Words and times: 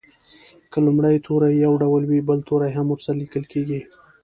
که 0.71 0.77
لومړی 0.85 1.15
توری 1.25 1.51
یو 1.65 1.73
ډول 1.83 2.03
وي 2.07 2.19
بل 2.29 2.39
توری 2.47 2.71
هم 2.77 2.85
ورسره 2.89 3.19
لیکل 3.21 3.43
کیږي. 3.51 3.81